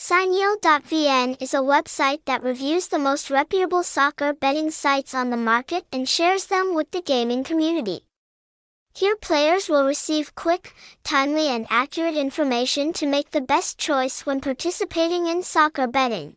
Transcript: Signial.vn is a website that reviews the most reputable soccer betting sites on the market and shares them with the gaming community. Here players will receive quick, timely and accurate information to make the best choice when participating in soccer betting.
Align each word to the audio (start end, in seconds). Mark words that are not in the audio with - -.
Signial.vn 0.00 1.42
is 1.42 1.52
a 1.52 1.56
website 1.56 2.20
that 2.26 2.44
reviews 2.44 2.86
the 2.86 3.00
most 3.00 3.30
reputable 3.30 3.82
soccer 3.82 4.32
betting 4.32 4.70
sites 4.70 5.12
on 5.12 5.30
the 5.30 5.36
market 5.36 5.86
and 5.92 6.08
shares 6.08 6.46
them 6.46 6.72
with 6.72 6.92
the 6.92 7.02
gaming 7.02 7.42
community. 7.42 8.04
Here 8.94 9.16
players 9.16 9.68
will 9.68 9.84
receive 9.84 10.36
quick, 10.36 10.72
timely 11.02 11.48
and 11.48 11.66
accurate 11.68 12.16
information 12.16 12.92
to 12.92 13.08
make 13.08 13.32
the 13.32 13.40
best 13.40 13.76
choice 13.76 14.24
when 14.24 14.40
participating 14.40 15.26
in 15.26 15.42
soccer 15.42 15.88
betting. 15.88 16.36